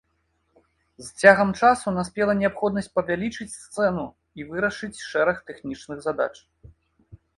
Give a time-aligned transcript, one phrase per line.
[1.09, 4.07] З цягам часу наспела неабходнасць павялічыць сцэну
[4.41, 6.33] і вырашыць шэраг тэхнічных задач.